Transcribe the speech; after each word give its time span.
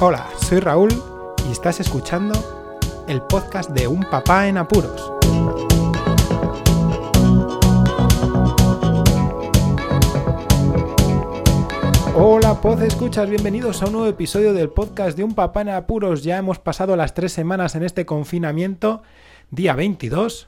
Hola, 0.00 0.28
soy 0.40 0.60
Raúl 0.60 0.90
y 1.48 1.50
estás 1.50 1.80
escuchando 1.80 2.32
el 3.08 3.20
podcast 3.20 3.70
de 3.70 3.88
Un 3.88 4.04
Papá 4.04 4.46
en 4.46 4.56
Apuros. 4.56 5.12
Hola, 12.14 12.60
Poz 12.60 12.80
Escuchas, 12.82 13.28
bienvenidos 13.28 13.82
a 13.82 13.86
un 13.86 13.92
nuevo 13.94 14.06
episodio 14.06 14.52
del 14.52 14.68
podcast 14.70 15.16
de 15.16 15.24
Un 15.24 15.34
Papá 15.34 15.62
en 15.62 15.70
Apuros. 15.70 16.22
Ya 16.22 16.38
hemos 16.38 16.60
pasado 16.60 16.94
las 16.94 17.14
tres 17.14 17.32
semanas 17.32 17.74
en 17.74 17.82
este 17.82 18.06
confinamiento, 18.06 19.02
día 19.50 19.74
22. 19.74 20.46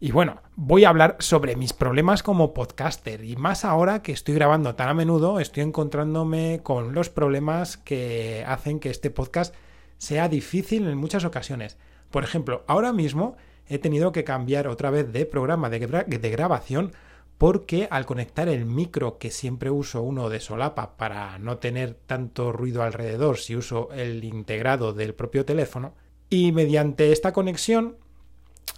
Y 0.00 0.12
bueno, 0.12 0.42
voy 0.56 0.84
a 0.84 0.88
hablar 0.88 1.16
sobre 1.20 1.56
mis 1.56 1.72
problemas 1.72 2.22
como 2.22 2.52
podcaster 2.52 3.24
y 3.24 3.36
más 3.36 3.64
ahora 3.64 4.02
que 4.02 4.12
estoy 4.12 4.34
grabando 4.34 4.74
tan 4.74 4.88
a 4.88 4.94
menudo, 4.94 5.40
estoy 5.40 5.62
encontrándome 5.62 6.60
con 6.62 6.94
los 6.94 7.08
problemas 7.08 7.76
que 7.76 8.44
hacen 8.46 8.80
que 8.80 8.90
este 8.90 9.10
podcast 9.10 9.54
sea 9.98 10.28
difícil 10.28 10.88
en 10.88 10.98
muchas 10.98 11.24
ocasiones. 11.24 11.78
Por 12.10 12.24
ejemplo, 12.24 12.64
ahora 12.66 12.92
mismo 12.92 13.36
he 13.68 13.78
tenido 13.78 14.12
que 14.12 14.24
cambiar 14.24 14.68
otra 14.68 14.90
vez 14.90 15.12
de 15.12 15.26
programa 15.26 15.70
de, 15.70 15.78
grabación 15.78 16.92
porque 17.38 17.88
al 17.90 18.06
conectar 18.06 18.48
el 18.48 18.66
micro 18.66 19.18
que 19.18 19.30
siempre 19.30 19.70
uso 19.70 20.02
uno 20.02 20.28
de 20.28 20.40
solapa 20.40 20.96
para 20.96 21.38
no 21.38 21.58
tener 21.58 21.94
tanto 21.94 22.52
ruido 22.52 22.82
alrededor 22.82 23.38
si 23.38 23.56
uso 23.56 23.90
el 23.92 24.22
integrado 24.24 24.92
del 24.92 25.14
propio 25.14 25.44
teléfono 25.44 25.94
y 26.30 26.52
mediante 26.52 27.12
esta 27.12 27.32
conexión 27.32 27.96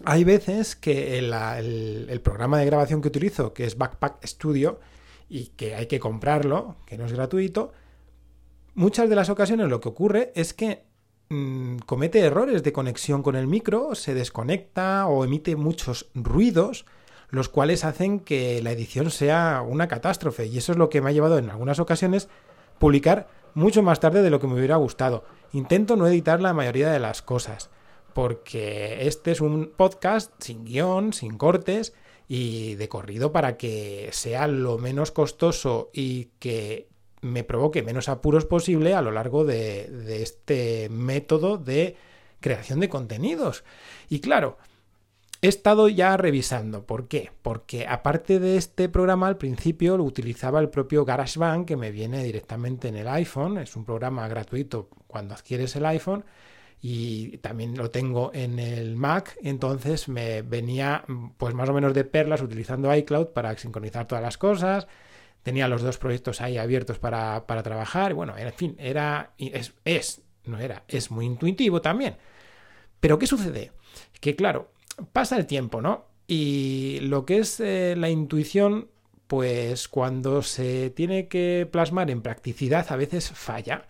hay 0.05 0.25
veces 0.25 0.77
que 0.77 1.19
el, 1.19 2.21
programa 2.21 2.59
de 2.59 2.67
grabación 2.67 3.01
que 3.01 3.09
utilizo, 3.09 3.55
que 3.55 3.65
es 3.65 3.79
Backpack 3.79 4.25
Studio, 4.27 4.79
y 5.29 5.49
que 5.49 5.75
hay 5.75 5.87
que 5.87 5.99
comprarlo, 5.99 6.77
que 6.87 6.99
no 6.99 7.07
es 7.07 7.13
gratuito, 7.13 7.73
muchas 8.75 9.09
de 9.09 9.17
las 9.17 9.31
ocasiones 9.31 9.69
lo 9.69 9.81
que 9.81 9.89
ocurre 9.89 10.33
es 10.35 10.55
que 10.55 10.85
mm, 11.31 11.79
comete 11.79 12.21
errores 12.21 12.63
de 12.63 12.73
conexión 12.73 13.23
con 13.23 13.37
el 13.37 13.47
micro, 13.47 13.95
se 13.95 14.15
desconecta 14.15 15.07
o 15.07 15.25
emite 15.25 15.57
muchos 15.57 16.11
ruidos, 16.15 16.85
los 17.31 17.49
cuales 17.49 17.85
hacen 17.85 18.21
que 18.21 18.63
la 18.63 18.71
edición 18.71 19.11
sea 19.11 19.65
una 19.67 19.89
catástrofe. 19.89 20.47
Y 20.47 20.59
eso 20.59 20.73
es 20.73 20.79
lo 20.79 20.91
que 20.91 21.01
me 21.01 21.11
ha 21.11 21.13
llevado 21.13 21.39
en 21.39 21.51
algunas 21.51 21.81
ocasiones 21.81 22.29
publicar 22.79 23.29
mucho 23.55 23.83
más 23.83 23.99
tarde 23.99 24.23
de 24.23 24.31
lo 24.31 24.39
que 24.39 24.47
me 24.47 24.55
hubiera 24.55 24.77
gustado. 24.77 25.25
Intento 25.53 25.97
no 25.97 26.07
editar 26.07 26.41
la 26.41 26.53
mayoría 26.53 26.91
de 26.91 27.01
las 27.01 27.23
cosas 27.23 27.71
porque 28.17 29.07
este 29.07 29.31
es 29.31 29.43
un 29.43 29.75
podcast 29.77 30.33
sin 30.39 30.65
guion, 30.65 31.13
sin 31.13 31.37
cortes 31.37 31.93
y 32.27 32.75
de 32.77 32.89
corrido 32.89 33.31
para 33.31 33.59
que 33.59 34.09
sea 34.11 34.49
lo 34.49 34.79
menos 34.79 35.11
costoso 35.13 35.91
y 35.93 36.31
que 36.39 36.89
me 37.21 37.45
provoque 37.45 37.83
menos 37.83 38.09
apuros 38.09 38.47
posible 38.47 38.95
a 38.95 39.03
lo 39.03 39.13
largo 39.13 39.45
de, 39.45 40.23
este 40.23 40.89
método 40.89 41.59
de 41.59 41.97
creación 42.41 42.81
de 42.81 42.89
contenidos. 42.89 43.65
Y 44.09 44.21
claro, 44.21 44.57
he 45.43 45.49
estado 45.49 45.91
ya 45.91 46.17
revisando. 46.17 46.87
¿Por 46.87 47.09
qué? 47.09 47.33
Porque 47.43 47.87
aparte 47.87 48.41
de 48.41 48.57
este 48.57 48.89
programa, 48.89 49.27
al 49.27 49.37
principio 49.37 49.99
lo 49.99 50.05
utilizaba 50.05 50.61
el 50.61 50.71
propio 50.71 51.05
GarageBand 51.05 51.67
que 51.67 51.77
me 51.77 51.91
viene 51.91 52.25
directamente 52.25 52.89
en 52.89 52.97
el 52.97 53.09
iPhone. 53.09 53.59
Es 53.59 53.77
un 53.77 53.85
programa 53.85 54.27
gratuito 54.27 54.89
cuando 55.07 55.35
adquieres 55.35 55.77
el 55.77 55.85
iPhone 55.85 56.25
y 56.81 57.39
también 57.39 57.77
lo 57.77 57.91
tengo 57.91 58.31
en 58.35 58.59
el 58.59 58.97
Mac, 58.97 59.37
entonces 59.43 60.09
me 60.09 60.43
venía 60.43 61.05
pues 61.37 61.55
más 61.55 61.69
o 61.69 61.73
menos 61.73 61.95
de 61.95 62.05
perlas 62.05 62.43
utilizando 62.43 62.95
iCloud 62.95 63.29
para 63.29 63.57
sincronizar 63.57 64.07
todas 64.07 64.23
las 64.23 64.39
cosas, 64.39 64.87
tenía 65.43 65.69
los 65.69 65.83
dos 65.83 65.99
proyectos 65.99 66.41
ahí 66.41 66.59
abiertos 66.59 66.99
para, 66.99 67.45
trabajar, 67.47 68.13
y 68.13 68.15
bueno, 68.15 68.37
en 68.37 68.53
fin, 68.53 68.77
era, 68.79 69.33
es, 69.39 69.75
es, 69.85 70.23
no 70.45 70.59
era, 70.59 70.85
es 70.89 71.11
muy 71.11 71.27
intuitivo 71.27 71.81
también. 71.81 72.17
Pero 73.01 73.19
¿qué 73.19 73.27
sucede? 73.27 73.73
Que 74.21 74.35
claro, 74.35 74.71
pasa 75.13 75.37
el 75.37 75.47
tiempo, 75.47 75.81
¿no? 75.81 76.07
Y 76.27 76.99
lo 77.03 77.25
que 77.25 77.39
es 77.39 77.61
eh, 77.61 77.95
la 77.97 78.11
intuición, 78.11 78.89
pues 79.27 79.89
cuando 79.89 80.43
se 80.43 80.91
tiene 80.91 81.29
que 81.29 81.69
plasmar 81.71 82.11
en 82.11 82.23
practicidad 82.23 82.87
a 82.91 82.97
veces 82.97 83.31
falla 83.31 83.87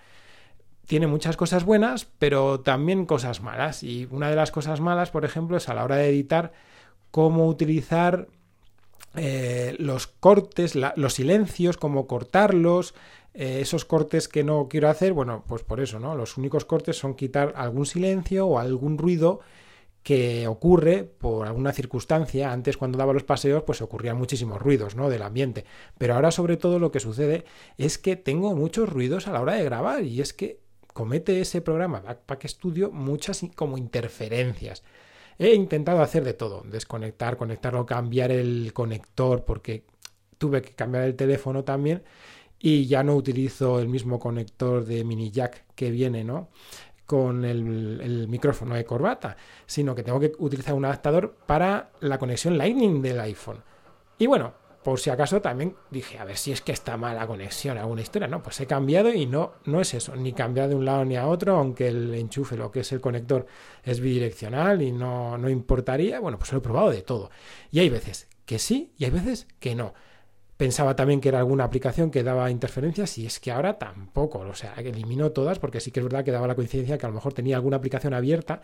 tiene 0.86 1.06
muchas 1.06 1.36
cosas 1.36 1.64
buenas, 1.64 2.06
pero 2.18 2.60
también 2.60 3.06
cosas 3.06 3.42
malas. 3.42 3.82
Y 3.82 4.08
una 4.10 4.30
de 4.30 4.36
las 4.36 4.50
cosas 4.50 4.80
malas, 4.80 5.10
por 5.10 5.24
ejemplo, 5.24 5.56
es 5.56 5.68
a 5.68 5.74
la 5.74 5.84
hora 5.84 5.96
de 5.96 6.08
editar 6.08 6.52
cómo 7.10 7.46
utilizar 7.48 8.28
eh, 9.14 9.74
los 9.78 10.06
cortes, 10.06 10.74
los 10.74 11.14
silencios, 11.14 11.76
cómo 11.76 12.06
cortarlos, 12.06 12.94
eh, 13.34 13.58
esos 13.60 13.84
cortes 13.84 14.28
que 14.28 14.44
no 14.44 14.68
quiero 14.68 14.88
hacer, 14.88 15.12
bueno, 15.12 15.44
pues 15.46 15.62
por 15.62 15.80
eso, 15.80 15.98
¿no? 15.98 16.14
Los 16.14 16.36
únicos 16.36 16.64
cortes 16.64 16.96
son 16.98 17.14
quitar 17.14 17.52
algún 17.56 17.86
silencio 17.86 18.46
o 18.46 18.58
algún 18.58 18.96
ruido 18.96 19.40
que 20.06 20.46
ocurre 20.46 21.02
por 21.02 21.48
alguna 21.48 21.72
circunstancia. 21.72 22.52
Antes 22.52 22.76
cuando 22.76 22.96
daba 22.96 23.12
los 23.12 23.24
paseos 23.24 23.64
pues 23.64 23.82
ocurrían 23.82 24.16
muchísimos 24.16 24.62
ruidos 24.62 24.94
¿no? 24.94 25.10
del 25.10 25.22
ambiente. 25.22 25.64
Pero 25.98 26.14
ahora 26.14 26.30
sobre 26.30 26.56
todo 26.56 26.78
lo 26.78 26.92
que 26.92 27.00
sucede 27.00 27.44
es 27.76 27.98
que 27.98 28.14
tengo 28.14 28.54
muchos 28.54 28.88
ruidos 28.88 29.26
a 29.26 29.32
la 29.32 29.40
hora 29.40 29.54
de 29.54 29.64
grabar 29.64 30.04
y 30.04 30.20
es 30.20 30.32
que 30.32 30.60
comete 30.96 31.42
ese 31.42 31.60
programa 31.60 32.00
Backpack 32.00 32.46
Studio 32.46 32.90
muchas 32.90 33.44
como 33.54 33.76
interferencias. 33.76 34.82
He 35.38 35.52
intentado 35.52 36.00
hacer 36.00 36.24
de 36.24 36.32
todo, 36.32 36.62
desconectar, 36.62 37.36
conectarlo, 37.36 37.84
cambiar 37.84 38.30
el 38.30 38.72
conector, 38.72 39.44
porque 39.44 39.84
tuve 40.38 40.62
que 40.62 40.72
cambiar 40.72 41.04
el 41.04 41.14
teléfono 41.14 41.64
también 41.64 42.02
y 42.58 42.86
ya 42.86 43.02
no 43.02 43.14
utilizo 43.14 43.78
el 43.78 43.88
mismo 43.88 44.18
conector 44.18 44.86
de 44.86 45.04
mini 45.04 45.30
jack 45.30 45.66
que 45.74 45.90
viene, 45.90 46.24
¿no? 46.24 46.48
con 47.04 47.44
el, 47.44 48.00
el, 48.02 48.26
micrófono 48.26 48.74
de 48.74 48.86
corbata, 48.86 49.36
sino 49.66 49.94
que 49.94 50.02
tengo 50.02 50.18
que 50.18 50.32
utilizar 50.38 50.72
un 50.72 50.86
adaptador 50.86 51.36
para 51.46 51.92
la 52.00 52.18
conexión 52.18 52.56
Lightning 52.56 53.02
del 53.02 53.20
iPhone. 53.20 53.62
Y 54.18 54.26
bueno, 54.26 54.54
por 54.86 55.00
si 55.00 55.10
acaso 55.10 55.42
también 55.42 55.74
dije, 55.90 56.16
a 56.20 56.24
ver 56.24 56.36
si 56.36 56.52
es 56.52 56.60
que 56.60 56.70
está 56.70 56.96
mala 56.96 57.26
conexión, 57.26 57.76
alguna 57.76 58.02
historia. 58.02 58.28
No, 58.28 58.40
pues 58.40 58.60
he 58.60 58.68
cambiado 58.68 59.12
y 59.12 59.26
no, 59.26 59.54
no 59.64 59.80
es 59.80 59.94
eso, 59.94 60.14
ni 60.14 60.32
cambiar 60.32 60.68
de 60.68 60.76
un 60.76 60.84
lado 60.84 61.04
ni 61.04 61.16
a 61.16 61.26
otro, 61.26 61.56
aunque 61.56 61.88
el 61.88 62.14
enchufe, 62.14 62.56
lo 62.56 62.70
que 62.70 62.78
es 62.78 62.92
el 62.92 63.00
conector, 63.00 63.48
es 63.82 63.98
bidireccional 63.98 64.82
y 64.82 64.92
no, 64.92 65.38
no 65.38 65.50
importaría. 65.50 66.20
Bueno, 66.20 66.38
pues 66.38 66.52
lo 66.52 66.58
he 66.58 66.60
probado 66.60 66.90
de 66.90 67.02
todo. 67.02 67.32
Y 67.72 67.80
hay 67.80 67.88
veces 67.88 68.28
que 68.44 68.60
sí 68.60 68.92
y 68.96 69.06
hay 69.06 69.10
veces 69.10 69.48
que 69.58 69.74
no. 69.74 69.92
Pensaba 70.56 70.94
también 70.94 71.20
que 71.20 71.30
era 71.30 71.40
alguna 71.40 71.64
aplicación 71.64 72.12
que 72.12 72.22
daba 72.22 72.48
interferencias 72.52 73.18
y 73.18 73.26
es 73.26 73.40
que 73.40 73.50
ahora 73.50 73.80
tampoco. 73.80 74.38
O 74.38 74.54
sea, 74.54 74.74
elimino 74.74 75.32
todas 75.32 75.58
porque 75.58 75.80
sí 75.80 75.90
que 75.90 75.98
es 75.98 76.04
verdad 76.04 76.24
que 76.24 76.30
daba 76.30 76.46
la 76.46 76.54
coincidencia 76.54 76.96
que 76.96 77.06
a 77.06 77.08
lo 77.08 77.16
mejor 77.16 77.32
tenía 77.32 77.56
alguna 77.56 77.78
aplicación 77.78 78.14
abierta 78.14 78.62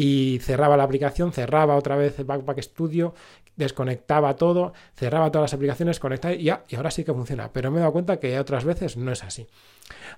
y 0.00 0.38
cerraba 0.38 0.76
la 0.76 0.84
aplicación, 0.84 1.32
cerraba 1.32 1.74
otra 1.74 1.96
vez 1.96 2.20
el 2.20 2.24
Backpack 2.24 2.62
Studio, 2.62 3.14
desconectaba 3.56 4.36
todo, 4.36 4.72
cerraba 4.94 5.32
todas 5.32 5.50
las 5.50 5.54
aplicaciones, 5.54 5.98
conectaba 5.98 6.34
y 6.34 6.44
ya, 6.44 6.62
y 6.68 6.76
ahora 6.76 6.92
sí 6.92 7.02
que 7.02 7.12
funciona. 7.12 7.50
Pero 7.52 7.72
me 7.72 7.78
he 7.78 7.80
dado 7.80 7.90
cuenta 7.90 8.20
que 8.20 8.38
otras 8.38 8.64
veces 8.64 8.96
no 8.96 9.10
es 9.10 9.24
así. 9.24 9.48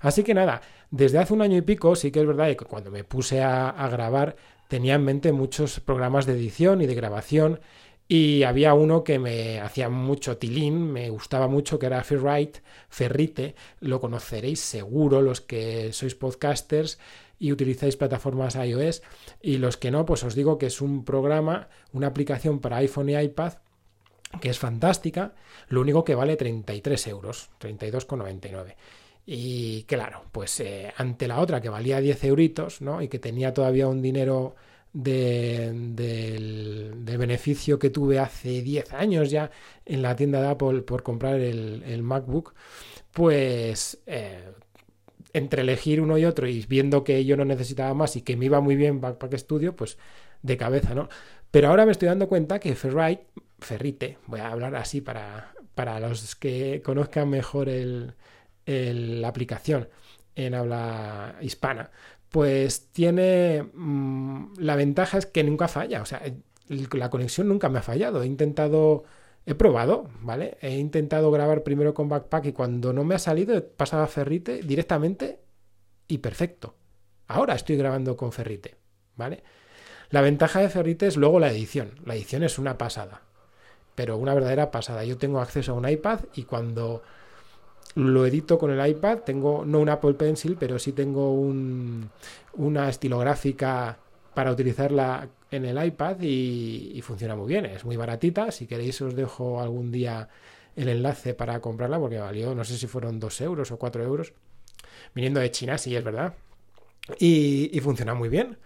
Así 0.01 0.21
que 0.21 0.35
nada, 0.35 0.61
desde 0.91 1.17
hace 1.17 1.33
un 1.33 1.41
año 1.41 1.57
y 1.57 1.61
pico 1.61 1.95
sí 1.95 2.11
que 2.11 2.19
es 2.19 2.27
verdad 2.27 2.49
que 2.49 2.57
cuando 2.57 2.91
me 2.91 3.03
puse 3.03 3.41
a, 3.41 3.71
grabar 3.91 4.35
tenía 4.67 4.93
en 4.93 5.03
mente 5.03 5.31
muchos 5.31 5.79
programas 5.79 6.27
de 6.27 6.33
edición 6.33 6.83
y 6.83 6.85
de 6.85 6.93
grabación 6.93 7.59
y 8.13 8.43
había 8.43 8.73
uno 8.73 9.05
que 9.05 9.19
me 9.19 9.61
hacía 9.61 9.87
mucho 9.87 10.35
tilín, 10.35 10.91
me 10.91 11.09
gustaba 11.09 11.47
mucho, 11.47 11.79
que 11.79 11.85
era 11.85 12.03
Ferrite, 12.03 12.59
Ferrite, 12.89 13.55
lo 13.79 14.01
conoceréis 14.01 14.59
seguro 14.59 15.21
los 15.21 15.39
que 15.39 15.93
sois 15.93 16.13
podcasters 16.15 16.99
y 17.39 17.53
utilizáis 17.53 17.95
plataformas 17.95 18.57
iOS. 18.57 19.01
Y 19.41 19.59
los 19.59 19.77
que 19.77 19.91
no, 19.91 20.05
pues 20.05 20.25
os 20.25 20.35
digo 20.35 20.57
que 20.57 20.65
es 20.65 20.81
un 20.81 21.05
programa, 21.05 21.69
una 21.93 22.07
aplicación 22.07 22.59
para 22.59 22.83
iPhone 22.83 23.11
y 23.11 23.15
iPad 23.15 23.53
que 24.41 24.49
es 24.49 24.59
fantástica, 24.59 25.33
lo 25.69 25.79
único 25.79 26.03
que 26.03 26.15
vale 26.15 26.35
33 26.35 27.07
euros, 27.07 27.49
32,99. 27.61 28.75
Y 29.25 29.83
claro, 29.83 30.25
pues 30.33 30.59
eh, 30.59 30.91
ante 30.97 31.29
la 31.29 31.39
otra 31.39 31.61
que 31.61 31.69
valía 31.69 32.01
10 32.01 32.25
euritos, 32.25 32.81
¿no? 32.81 33.01
Y 33.01 33.07
que 33.07 33.19
tenía 33.19 33.53
todavía 33.53 33.87
un 33.87 34.01
dinero 34.01 34.57
de, 34.93 35.71
del, 35.73 37.17
beneficio 37.17 37.77
que 37.77 37.89
tuve 37.89 38.19
hace 38.19 38.61
10 38.61 38.93
años 38.93 39.29
ya 39.29 39.51
en 39.85 40.01
la 40.01 40.15
tienda 40.15 40.41
de 40.41 40.47
Apple 40.49 40.81
por 40.81 41.03
comprar 41.03 41.39
el, 41.39 42.03
MacBook, 42.03 42.53
pues 43.11 44.01
eh, 44.07 44.51
entre 45.33 45.61
elegir 45.61 46.01
uno 46.01 46.17
y 46.17 46.25
otro 46.25 46.47
y 46.47 46.65
viendo 46.67 47.03
que 47.03 47.23
yo 47.25 47.37
no 47.37 47.45
necesitaba 47.45 47.93
más 47.93 48.15
y 48.15 48.21
que 48.21 48.35
me 48.35 48.45
iba 48.45 48.59
muy 48.59 48.75
bien 48.75 49.01
Backpack 49.01 49.37
Studio, 49.37 49.75
pues 49.75 49.97
de 50.41 50.57
cabeza, 50.57 50.95
¿no? 50.95 51.09
Pero 51.51 51.67
ahora 51.67 51.85
me 51.85 51.91
estoy 51.91 52.07
dando 52.07 52.27
cuenta 52.27 52.59
que 52.59 52.75
Ferrite, 52.75 53.27
Ferrite, 53.59 54.17
voy 54.27 54.39
a 54.39 54.51
hablar 54.51 54.75
así 54.75 55.01
para, 55.01 55.53
para 55.75 55.99
los 55.99 56.35
que 56.35 56.81
conozcan 56.83 57.29
mejor 57.29 57.69
el, 57.69 58.15
la 58.65 59.27
aplicación 59.27 59.89
en 60.35 60.55
habla 60.55 61.35
hispana, 61.41 61.91
pues 62.31 62.87
tiene 62.91 63.69
mm, 63.73 64.53
la 64.57 64.75
ventaja 64.75 65.17
es 65.19 65.25
que 65.25 65.43
nunca 65.43 65.67
falla, 65.67 66.01
o 66.01 66.05
sea, 66.05 66.21
la 66.67 67.09
conexión 67.09 67.47
nunca 67.47 67.69
me 67.69 67.79
ha 67.79 67.83
fallado. 67.83 68.23
He 68.23 68.25
intentado 68.25 69.03
He 69.45 69.55
probado, 69.55 70.09
¿vale? 70.21 70.57
He 70.61 70.77
intentado 70.77 71.31
grabar 71.31 71.63
primero 71.63 71.93
con 71.93 72.09
Backpack 72.09 72.45
y 72.45 72.53
cuando 72.53 72.93
no 72.93 73.03
me 73.03 73.15
ha 73.15 73.19
salido 73.19 73.55
he 73.55 73.61
pasado 73.61 74.03
a 74.03 74.07
Ferrite 74.07 74.61
directamente 74.61 75.39
y 76.07 76.19
perfecto. 76.19 76.75
Ahora 77.27 77.55
estoy 77.55 77.75
grabando 77.75 78.15
con 78.15 78.31
Ferrite, 78.31 78.75
¿vale? 79.15 79.43
La 80.09 80.21
ventaja 80.21 80.59
de 80.59 80.69
Ferrite 80.69 81.07
es 81.07 81.17
luego 81.17 81.39
la 81.39 81.49
edición. 81.49 81.95
La 82.05 82.13
edición 82.13 82.43
es 82.43 82.59
una 82.59 82.77
pasada, 82.77 83.23
pero 83.95 84.17
una 84.17 84.35
verdadera 84.35 84.69
pasada. 84.69 85.05
Yo 85.05 85.17
tengo 85.17 85.39
acceso 85.41 85.71
a 85.71 85.75
un 85.75 85.89
iPad 85.89 86.19
y 86.35 86.43
cuando 86.43 87.01
lo 87.95 88.25
edito 88.25 88.57
con 88.57 88.71
el 88.71 88.87
iPad, 88.87 89.19
tengo 89.19 89.65
no 89.65 89.79
un 89.79 89.89
Apple 89.89 90.13
Pencil, 90.13 90.55
pero 90.59 90.79
sí 90.79 90.93
tengo 90.93 91.33
una 91.33 92.89
estilográfica 92.89 93.97
para 94.33 94.51
utilizarla 94.51 95.27
en 95.51 95.65
el 95.65 95.83
iPad 95.83 96.21
y, 96.21 96.91
y, 96.95 97.01
funciona 97.01 97.35
muy 97.35 97.47
bien. 97.47 97.65
Es 97.65 97.83
muy 97.83 97.97
baratita. 97.97 98.51
Si 98.51 98.65
queréis 98.65 99.01
os 99.01 99.15
dejo 99.15 99.61
algún 99.61 99.91
día 99.91 100.29
el 100.75 100.87
enlace 100.87 101.33
para 101.33 101.59
comprarla 101.59 101.99
porque 101.99 102.17
valió, 102.17 102.55
no 102.55 102.63
sé 102.63 102.77
si 102.77 102.87
fueron 102.87 103.19
2 103.19 103.41
euros 103.41 103.71
o 103.71 103.77
4 103.77 104.03
euros. 104.03 104.33
Viniendo 105.13 105.41
de 105.41 105.51
China, 105.51 105.77
sí, 105.77 105.95
es 105.95 106.03
verdad. 106.03 106.35
Y, 107.19 107.69
y 107.73 107.79
funciona 107.81 108.13
muy 108.13 108.29
bien. 108.29 108.57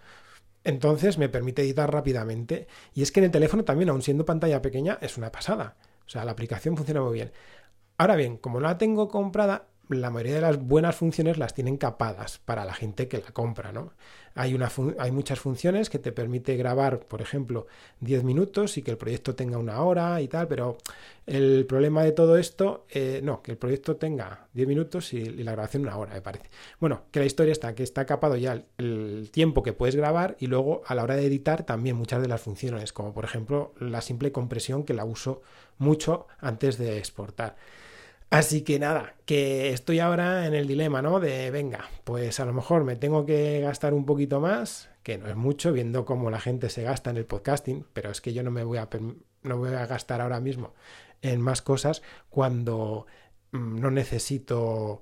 Entonces 0.63 1.17
me 1.17 1.29
permite 1.29 1.63
editar 1.63 1.91
rápidamente. 1.91 2.67
Y 2.93 3.01
es 3.01 3.11
que 3.11 3.19
en 3.19 3.25
el 3.25 3.31
teléfono 3.31 3.63
también, 3.63 3.89
aun 3.89 4.01
siendo 4.01 4.25
pantalla 4.25 4.61
pequeña, 4.61 4.97
es 5.01 5.17
una 5.17 5.31
pasada. 5.31 5.75
O 6.05 6.09
sea, 6.09 6.25
la 6.25 6.31
aplicación 6.31 6.77
funciona 6.77 7.01
muy 7.01 7.13
bien. 7.13 7.31
Ahora 7.97 8.15
bien, 8.15 8.37
como 8.37 8.59
no 8.59 8.67
la 8.67 8.77
tengo 8.77 9.07
comprada, 9.07 9.67
la 9.89 10.09
mayoría 10.09 10.35
de 10.35 10.41
las 10.41 10.61
buenas 10.61 10.95
funciones 10.95 11.37
las 11.37 11.53
tienen 11.53 11.77
capadas 11.77 12.39
para 12.39 12.65
la 12.65 12.73
gente 12.73 13.07
que 13.07 13.19
la 13.19 13.31
compra, 13.31 13.71
¿no? 13.71 13.93
Hay, 14.37 14.53
muchas 15.13 15.39
funciones 15.39 15.89
que 15.89 15.97
te 15.97 16.11
permite 16.11 16.57
grabar, 16.57 16.99
por 16.99 17.21
ejemplo, 17.21 17.67
10 18.01 18.25
minutos 18.25 18.77
y 18.77 18.81
que 18.81 18.91
el 18.91 18.97
proyecto 18.97 19.33
tenga 19.33 19.57
una 19.57 19.81
hora 19.81 20.19
y 20.19 20.27
tal, 20.27 20.49
pero 20.49 20.77
el 21.25 21.65
problema 21.65 22.03
de 22.03 22.11
todo 22.11 22.37
esto, 22.37 22.85
eh, 22.89 23.21
no, 23.23 23.41
que 23.41 23.51
el 23.51 23.57
proyecto 23.57 23.95
tenga 23.95 24.49
10 24.51 24.67
minutos 24.67 25.13
y, 25.13 25.23
la 25.23 25.53
grabación 25.53 25.83
una 25.83 25.97
hora, 25.97 26.13
me 26.15 26.21
parece. 26.21 26.49
Bueno, 26.81 27.03
que 27.11 27.21
la 27.21 27.25
historia 27.25 27.53
está, 27.53 27.75
que 27.75 27.83
está 27.83 28.05
capado 28.05 28.35
ya 28.35 28.61
el 28.77 29.29
tiempo 29.31 29.63
que 29.63 29.71
puedes 29.71 29.95
grabar 29.95 30.35
y 30.37 30.47
luego 30.47 30.81
a 30.85 30.95
la 30.95 31.03
hora 31.03 31.15
de 31.15 31.25
editar 31.25 31.63
también 31.63 31.95
muchas 31.95 32.21
de 32.21 32.27
las 32.27 32.41
funciones, 32.41 32.91
como 32.91 33.13
por 33.13 33.23
ejemplo 33.23 33.73
la 33.79 34.01
simple 34.01 34.33
compresión 34.33 34.83
que 34.83 34.93
la 34.93 35.05
uso 35.05 35.43
mucho 35.77 36.27
antes 36.41 36.77
de 36.77 36.97
exportar. 36.97 37.55
Así 38.35 38.63
que 38.63 38.79
nada, 38.79 39.15
que 39.25 39.71
estoy 39.71 39.99
ahora 39.99 40.45
en 40.45 40.53
el 40.53 40.67
dilema, 40.67 41.01
¿no? 41.01 41.21
De, 41.21 41.51
venga, 41.51 41.89
pues 42.03 42.41
a 42.41 42.45
lo 42.45 42.51
mejor 42.51 42.83
me 42.83 42.97
tengo 42.97 43.25
que 43.25 43.61
gastar 43.61 43.93
un 43.93 44.05
poquito 44.05 44.41
más, 44.41 44.89
que 45.03 45.17
no 45.17 45.27
es 45.27 45.37
mucho, 45.37 45.71
viendo 45.71 46.03
cómo 46.03 46.29
la 46.29 46.41
gente 46.41 46.69
se 46.69 46.83
gasta 46.83 47.11
en 47.11 47.15
el 47.15 47.25
podcasting, 47.25 47.85
pero 47.93 48.11
es 48.11 48.19
que 48.19 48.33
yo 48.33 48.43
no 48.43 48.51
me 48.51 48.65
voy 48.65 48.77
a, 48.77 48.89
no 49.43 49.57
voy 49.57 49.73
a 49.73 49.85
gastar 49.85 50.19
ahora 50.19 50.41
mismo 50.41 50.73
en 51.21 51.39
más 51.39 51.61
cosas 51.61 52.01
cuando 52.29 53.07
mm, 53.51 53.79
no 53.79 53.89
necesito 53.89 55.01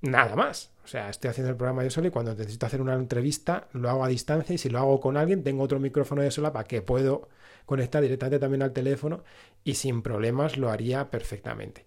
nada 0.00 0.34
más. 0.34 0.72
O 0.84 0.88
sea, 0.88 1.10
estoy 1.10 1.30
haciendo 1.30 1.50
el 1.50 1.56
programa 1.56 1.84
yo 1.84 1.90
solo 1.90 2.08
y 2.08 2.10
cuando 2.10 2.34
necesito 2.34 2.66
hacer 2.66 2.80
una 2.80 2.94
entrevista 2.94 3.68
lo 3.72 3.88
hago 3.88 4.04
a 4.04 4.08
distancia 4.08 4.54
y 4.54 4.58
si 4.58 4.68
lo 4.68 4.80
hago 4.80 5.00
con 5.00 5.16
alguien 5.16 5.44
tengo 5.44 5.62
otro 5.62 5.78
micrófono 5.78 6.22
de 6.22 6.32
sola 6.32 6.52
para 6.52 6.66
que 6.66 6.82
puedo 6.82 7.28
conectar 7.66 8.02
directamente 8.02 8.40
también 8.40 8.62
al 8.62 8.72
teléfono 8.72 9.22
y 9.62 9.74
sin 9.74 10.02
problemas 10.02 10.56
lo 10.56 10.70
haría 10.70 11.08
perfectamente. 11.10 11.86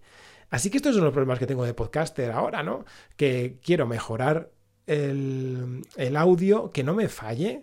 Así 0.52 0.68
que 0.68 0.76
estos 0.76 0.94
son 0.94 1.04
los 1.04 1.14
problemas 1.14 1.38
que 1.38 1.46
tengo 1.46 1.64
de 1.64 1.72
podcaster 1.72 2.30
ahora, 2.30 2.62
¿no? 2.62 2.84
Que 3.16 3.56
quiero 3.64 3.86
mejorar 3.86 4.50
el, 4.86 5.82
audio, 6.14 6.70
que 6.72 6.84
no 6.84 6.92
me 6.92 7.08
falle, 7.08 7.62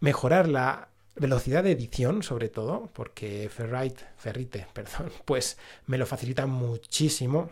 mejorar 0.00 0.46
la 0.46 0.90
velocidad 1.16 1.64
de 1.64 1.72
edición, 1.72 2.22
sobre 2.22 2.50
todo, 2.50 2.90
porque 2.92 3.48
Ferrite, 3.48 4.04
Ferrite, 4.18 4.66
perdón, 4.74 5.10
pues 5.24 5.56
me 5.86 5.96
lo 5.96 6.04
facilita 6.04 6.44
muchísimo. 6.44 7.48